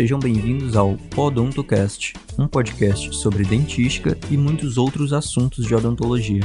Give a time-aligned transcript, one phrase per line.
[0.00, 6.40] Sejam bem-vindos ao Podontocast, um podcast sobre dentística e muitos outros assuntos de odontologia.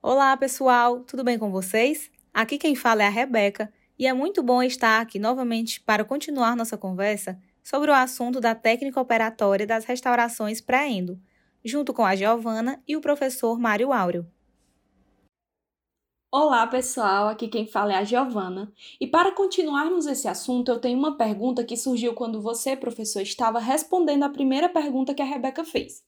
[0.00, 2.10] Olá, pessoal, tudo bem com vocês?
[2.32, 6.56] Aqui quem fala é a Rebeca e é muito bom estar aqui novamente para continuar
[6.56, 11.20] nossa conversa sobre o assunto da técnica operatória das restaurações pré-endo,
[11.62, 14.26] junto com a Giovana e o professor Mário Áureo.
[16.30, 17.26] Olá, pessoal.
[17.28, 18.70] Aqui quem fala é a Giovana.
[19.00, 23.58] E para continuarmos esse assunto, eu tenho uma pergunta que surgiu quando você, professor, estava
[23.58, 26.04] respondendo a primeira pergunta que a Rebeca fez.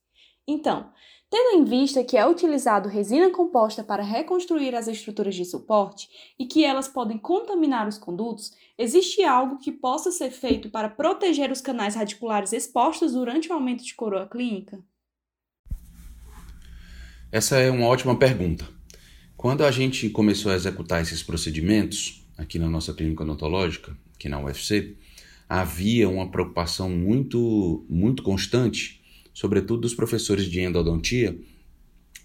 [0.47, 0.93] Então,
[1.31, 6.45] tendo em vista que é utilizado resina composta para reconstruir as estruturas de suporte e
[6.45, 11.63] que elas podem contaminar os condutos, existe algo que possa ser feito para proteger os
[11.63, 14.85] canais radiculares expostos durante o aumento de coroa clínica?
[17.33, 18.80] Essa é uma ótima pergunta.
[19.41, 24.39] Quando a gente começou a executar esses procedimentos aqui na nossa clínica odontológica, aqui na
[24.39, 24.97] UFC,
[25.49, 29.01] havia uma preocupação muito, muito constante,
[29.33, 31.35] sobretudo dos professores de endodontia,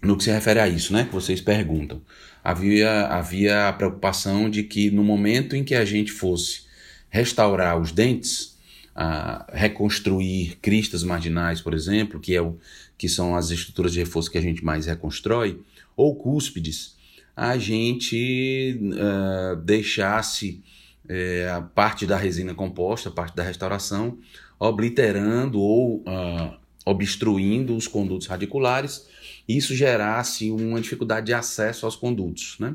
[0.02, 1.06] no que se refere a isso, né?
[1.06, 2.02] Que vocês perguntam.
[2.44, 6.64] Havia, havia a preocupação de que no momento em que a gente fosse
[7.08, 8.58] restaurar os dentes,
[8.94, 12.58] a reconstruir cristas marginais, por exemplo, que, é o,
[12.98, 15.58] que são as estruturas de reforço que a gente mais reconstrói,
[15.96, 16.94] ou cúspides,
[17.36, 20.64] a gente uh, deixasse
[21.08, 24.18] é, a parte da resina composta, a parte da restauração,
[24.58, 29.06] obliterando ou uh, obstruindo os condutos radiculares,
[29.46, 32.74] isso gerasse uma dificuldade de acesso aos condutos, né?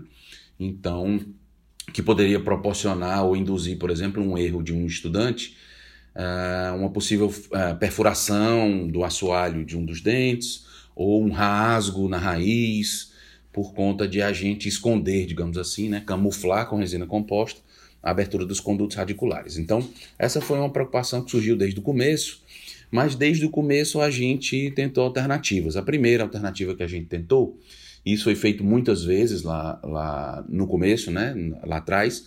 [0.60, 1.20] Então,
[1.92, 5.58] que poderia proporcionar ou induzir, por exemplo, um erro de um estudante,
[6.16, 10.66] uh, uma possível uh, perfuração do assoalho de um dos dentes,
[10.96, 13.11] ou um rasgo na raiz,
[13.52, 17.62] por conta de a gente esconder, digamos assim, né, camuflar com resina composta
[18.02, 19.58] a abertura dos condutos radiculares.
[19.58, 19.88] Então,
[20.18, 22.42] essa foi uma preocupação que surgiu desde o começo,
[22.90, 25.78] mas desde o começo a gente tentou alternativas.
[25.78, 27.60] A primeira alternativa que a gente tentou,
[28.06, 32.26] isso foi feito muitas vezes lá, lá no começo, né, lá atrás,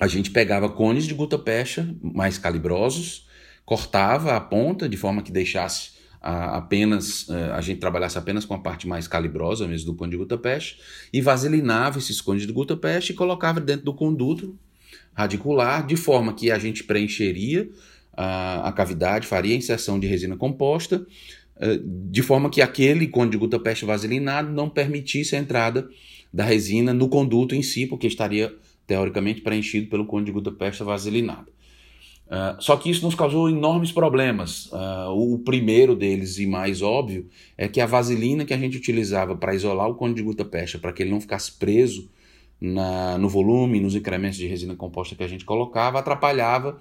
[0.00, 3.28] a gente pegava cones de gutta-percha mais calibrosos,
[3.64, 8.54] cortava a ponta de forma que deixasse a, apenas é, a gente trabalhasse apenas com
[8.54, 10.76] a parte mais calibrosa mesmo do cone de gutta-percha
[11.12, 14.56] e vaselinava esses cones de gutta-percha e colocava dentro do conduto
[15.12, 17.68] radicular de forma que a gente preencheria
[18.16, 21.04] a, a cavidade, faria a inserção de resina composta
[21.56, 25.88] é, de forma que aquele cone de gutta-percha vaselinado não permitisse a entrada
[26.32, 28.54] da resina no conduto em si, porque estaria
[28.86, 31.50] teoricamente preenchido pelo cone de gutta-percha vaselinado.
[32.26, 34.66] Uh, só que isso nos causou enormes problemas.
[34.66, 37.28] Uh, o primeiro deles, e mais óbvio,
[37.58, 40.92] é que a vaselina que a gente utilizava para isolar o cone de gutta-percha, para
[40.92, 42.10] que ele não ficasse preso
[42.60, 46.78] na, no volume, nos incrementos de resina composta que a gente colocava, atrapalhava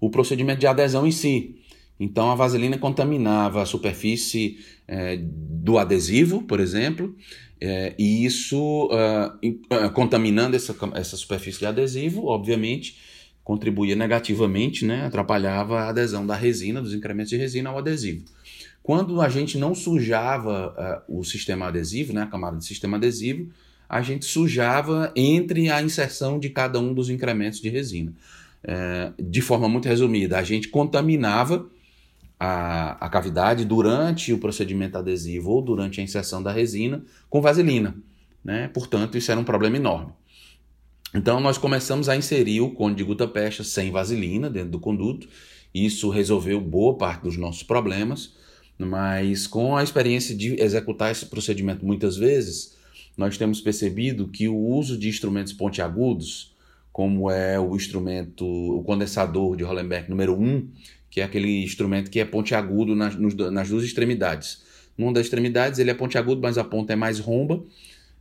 [0.00, 1.56] o procedimento de adesão em si.
[2.00, 4.58] Então a vaselina contaminava a superfície
[4.88, 7.14] eh, do adesivo, por exemplo,
[7.60, 12.96] eh, e isso, uh, contaminando essa, essa superfície de adesivo, obviamente,
[13.50, 18.24] contribuía negativamente, né, atrapalhava a adesão da resina, dos incrementos de resina ao adesivo.
[18.80, 23.50] Quando a gente não sujava uh, o sistema adesivo, né, a camada de sistema adesivo,
[23.88, 28.12] a gente sujava entre a inserção de cada um dos incrementos de resina.
[28.62, 31.68] Uh, de forma muito resumida, a gente contaminava
[32.38, 37.96] a, a cavidade durante o procedimento adesivo ou durante a inserção da resina com vaselina.
[38.44, 38.68] Né?
[38.68, 40.12] Portanto, isso era um problema enorme.
[41.14, 45.28] Então nós começamos a inserir o cone de gutta-percha sem vaselina dentro do conduto.
[45.74, 48.34] Isso resolveu boa parte dos nossos problemas,
[48.78, 52.76] mas com a experiência de executar esse procedimento muitas vezes,
[53.16, 56.54] nós temos percebido que o uso de instrumentos pontiagudos,
[56.92, 60.68] como é o instrumento, o condensador de Hollenberg número 1,
[61.10, 64.62] que é aquele instrumento que é pontiagudo nas, nas duas extremidades.
[64.96, 67.62] Numa das extremidades ele é pontiagudo, mas a ponta é mais romba,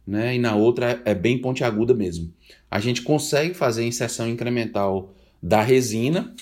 [0.06, 0.36] né?
[0.36, 2.34] e na outra é bem pontiaguda mesmo.
[2.70, 6.34] A gente consegue fazer a inserção incremental da resina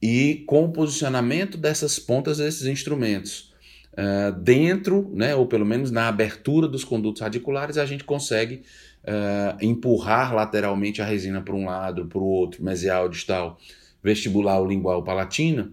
[0.00, 3.50] e com o posicionamento dessas pontas desses instrumentos
[3.92, 8.62] uh, dentro, né, ou pelo menos na abertura dos condutos radiculares, a gente consegue
[9.04, 13.58] uh, empurrar lateralmente a resina para um lado, para o outro, mesial, distal,
[14.02, 15.70] vestibular, lingual, palatina,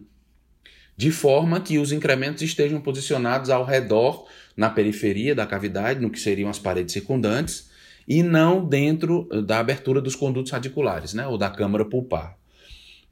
[0.95, 4.25] de forma que os incrementos estejam posicionados ao redor
[4.57, 7.69] na periferia da cavidade, no que seriam as paredes circundantes,
[8.07, 12.35] e não dentro da abertura dos condutos radiculares, né, ou da câmara pulpar.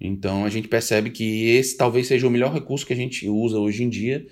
[0.02, 3.60] Então a gente percebe que esse talvez seja o melhor recurso que a gente usa
[3.60, 4.26] hoje em dia,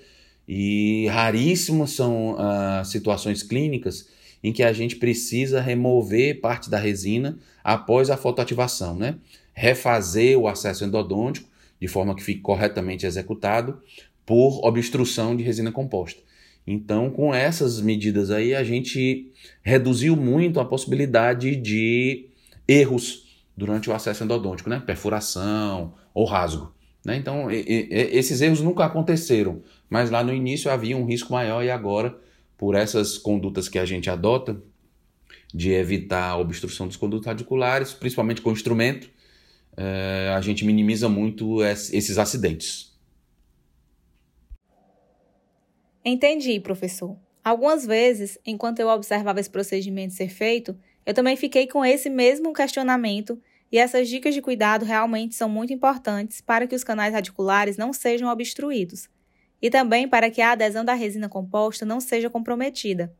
[0.46, 4.08] e raríssimas são as uh, situações clínicas
[4.42, 9.14] em que a gente precisa remover parte da resina após a fotoativação, né?
[9.54, 11.48] refazer o acesso endodôntico
[11.80, 13.80] de forma que fique corretamente executado
[14.26, 16.20] por obstrução de resina composta.
[16.66, 19.32] Então, com essas medidas aí, a gente
[19.62, 22.28] reduziu muito a possibilidade de
[22.66, 24.80] erros durante o acesso endodôntico, né?
[24.80, 26.72] Perfuração ou rasgo.
[27.04, 27.16] Né?
[27.16, 31.62] Então, e, e, esses erros nunca aconteceram, mas lá no início havia um risco maior
[31.62, 32.16] e agora,
[32.56, 34.56] por essas condutas que a gente adota,
[35.52, 39.08] de evitar a obstrução dos condutos radiculares, principalmente com instrumento,
[39.76, 42.93] é, a gente minimiza muito esses acidentes.
[46.04, 47.16] Entendi, professor.
[47.42, 52.52] Algumas vezes, enquanto eu observava esse procedimento ser feito, eu também fiquei com esse mesmo
[52.52, 53.40] questionamento
[53.72, 57.92] e essas dicas de cuidado realmente são muito importantes para que os canais radiculares não
[57.92, 59.08] sejam obstruídos
[59.60, 63.14] e também para que a adesão da resina composta não seja comprometida.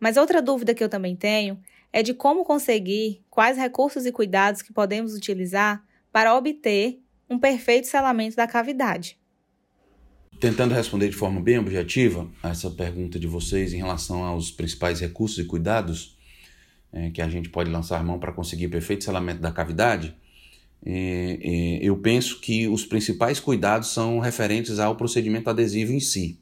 [0.00, 1.60] Mas outra dúvida que eu também tenho
[1.92, 7.86] é de como conseguir quais recursos e cuidados que podemos utilizar para obter um perfeito
[7.86, 9.18] selamento da cavidade.
[10.44, 15.00] Tentando responder de forma bem objetiva a essa pergunta de vocês em relação aos principais
[15.00, 16.18] recursos e cuidados
[16.92, 20.14] é, que a gente pode lançar mão para conseguir perfeito selamento da cavidade,
[20.84, 26.38] é, é, eu penso que os principais cuidados são referentes ao procedimento adesivo em si.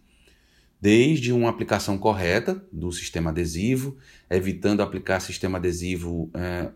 [0.80, 3.96] Desde uma aplicação correta do sistema adesivo,
[4.28, 6.70] evitando aplicar sistema adesivo é,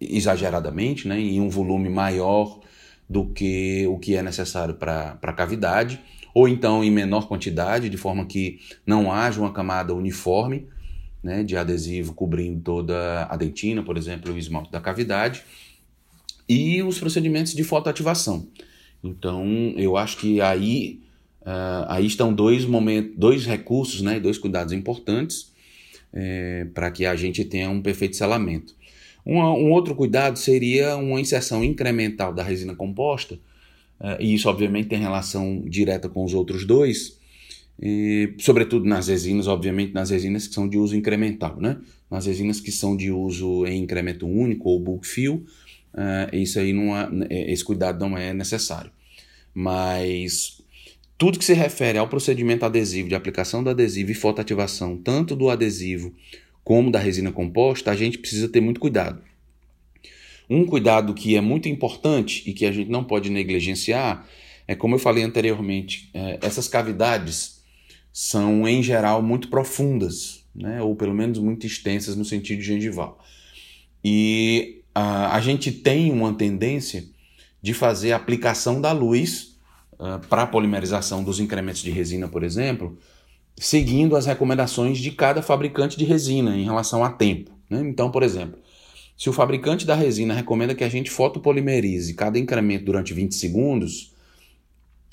[0.00, 2.58] exageradamente, né, em um volume maior
[3.08, 6.00] do que o que é necessário para a cavidade
[6.34, 10.66] ou então em menor quantidade, de forma que não haja uma camada uniforme
[11.22, 15.44] né, de adesivo cobrindo toda a dentina, por exemplo, o esmalte da cavidade,
[16.48, 18.48] e os procedimentos de fotoativação.
[19.02, 19.44] Então,
[19.76, 21.00] eu acho que aí,
[21.42, 25.52] uh, aí estão dois momentos, dois recursos, né, dois cuidados importantes
[26.12, 28.74] é, para que a gente tenha um perfeito selamento.
[29.24, 33.38] Um, um outro cuidado seria uma inserção incremental da resina composta,
[34.02, 37.18] uh, e isso obviamente tem relação direta com os outros dois,
[37.80, 41.78] e, sobretudo nas resinas, obviamente nas resinas que são de uso incremental, né?
[42.10, 45.44] Nas resinas que são de uso em incremento único ou bulk fill,
[45.94, 47.08] uh, isso aí não é,
[47.50, 48.90] esse cuidado não é necessário.
[49.54, 50.62] Mas
[51.18, 55.50] tudo que se refere ao procedimento adesivo, de aplicação do adesivo e fotoativação, tanto do
[55.50, 56.12] adesivo
[56.64, 59.22] como da resina composta, a gente precisa ter muito cuidado.
[60.52, 64.26] Um cuidado que é muito importante e que a gente não pode negligenciar
[64.66, 67.62] é, como eu falei anteriormente, é, essas cavidades
[68.12, 70.80] são, em geral, muito profundas, né?
[70.82, 73.22] ou pelo menos muito extensas no sentido gengival.
[74.04, 77.04] E a, a gente tem uma tendência
[77.60, 79.56] de fazer a aplicação da luz
[79.92, 82.98] uh, para a polimerização dos incrementos de resina, por exemplo,
[83.56, 87.52] seguindo as recomendações de cada fabricante de resina em relação a tempo.
[87.70, 87.80] Né?
[87.82, 88.58] Então, por exemplo,
[89.22, 94.12] se o fabricante da resina recomenda que a gente fotopolimerize cada incremento durante 20 segundos,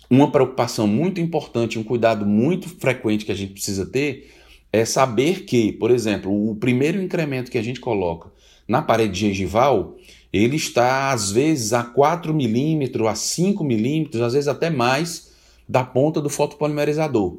[0.09, 4.33] uma preocupação muito importante, um cuidado muito frequente que a gente precisa ter
[4.73, 8.31] é saber que, por exemplo, o primeiro incremento que a gente coloca
[8.67, 9.95] na parede gengival,
[10.33, 15.35] ele está às vezes a 4 milímetros, a 5 milímetros, às vezes até mais
[15.67, 17.37] da ponta do fotopolimerizador.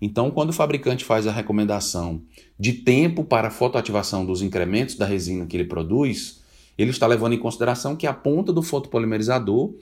[0.00, 2.22] Então, quando o fabricante faz a recomendação
[2.58, 6.40] de tempo para a fotoativação dos incrementos da resina que ele produz,
[6.76, 9.74] ele está levando em consideração que a ponta do fotopolimerizador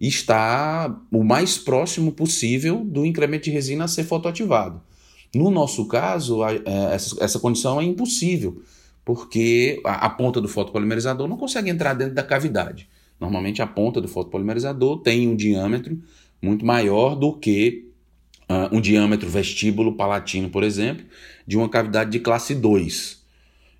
[0.00, 4.80] está o mais próximo possível do incremento de resina a ser fotoativado.
[5.34, 6.62] No nosso caso, é,
[6.94, 8.62] essa, condição é impossível,
[9.04, 12.88] porque a, ponta do fotopolimerizador não consegue entrar dentro da cavidade.
[13.18, 15.98] Normalmente a ponta do fotopolimerizador tem um diâmetro
[16.40, 17.88] muito maior do que
[18.48, 21.04] uh, um diâmetro vestíbulo palatino, por exemplo,
[21.46, 23.22] de uma cavidade de classe 2.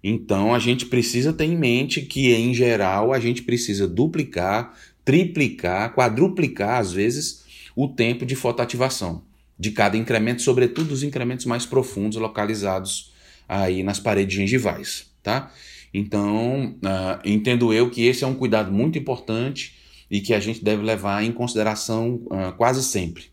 [0.02, 5.94] Então a gente precisa ter em mente que, em geral, a gente precisa duplicar, triplicar,
[5.94, 7.44] quadruplicar, às vezes,
[7.74, 9.22] o tempo de fotoativação
[9.58, 13.12] de cada incremento, sobretudo os incrementos mais profundos localizados
[13.48, 15.52] aí nas paredes gengivais, tá?
[15.92, 19.74] Então, uh, entendo eu que esse é um cuidado muito importante
[20.10, 23.26] e que a gente deve levar em consideração uh, quase sempre,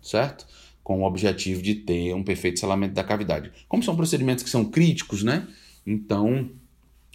[0.00, 0.46] certo?
[0.86, 3.50] Com o objetivo de ter um perfeito selamento da cavidade.
[3.68, 5.44] Como são procedimentos que são críticos, né?
[5.84, 6.48] Então,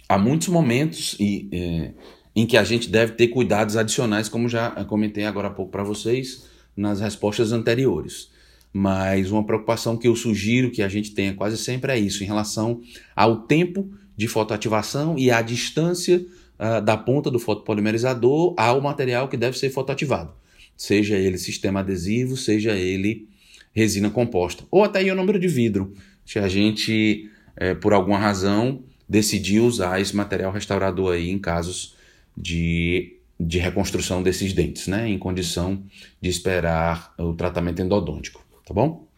[0.06, 1.92] há muitos momentos e, eh,
[2.36, 5.82] em que a gente deve ter cuidados adicionais, como já comentei agora há pouco para
[5.82, 6.44] vocês
[6.76, 8.30] nas respostas anteriores.
[8.74, 12.26] Mas uma preocupação que eu sugiro que a gente tenha quase sempre é isso, em
[12.26, 12.82] relação
[13.16, 16.22] ao tempo de fotoativação e à distância
[16.58, 20.34] uh, da ponta do fotopolimerizador ao material que deve ser fotoativado.
[20.76, 23.31] Seja ele sistema adesivo, seja ele
[23.72, 24.64] resina composta.
[24.70, 25.94] Ou até o número de vidro.
[26.24, 31.96] Se a gente, é, por alguma razão, decidir usar esse material restaurador aí em casos
[32.36, 35.82] de de reconstrução desses dentes, né, em condição
[36.20, 39.08] de esperar o tratamento endodôntico, tá bom?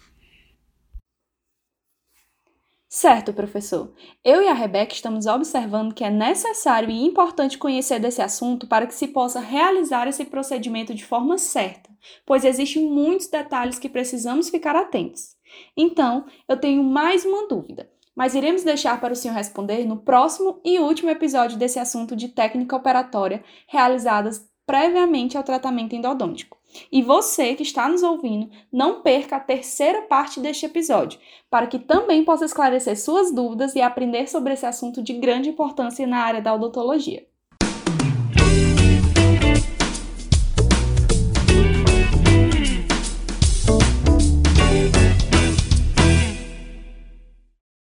[2.88, 3.92] Certo, professor.
[4.24, 8.86] Eu e a Rebeca estamos observando que é necessário e importante conhecer desse assunto para
[8.86, 11.90] que se possa realizar esse procedimento de forma certa,
[12.24, 15.36] pois existem muitos detalhes que precisamos ficar atentos.
[15.76, 20.60] Então, eu tenho mais uma dúvida, mas iremos deixar para o senhor responder no próximo
[20.64, 26.58] e último episódio desse assunto de técnica operatória realizadas previamente ao tratamento endodôntico.
[26.90, 31.78] E você que está nos ouvindo, não perca a terceira parte deste episódio, para que
[31.78, 36.42] também possa esclarecer suas dúvidas e aprender sobre esse assunto de grande importância na área
[36.42, 37.26] da odontologia.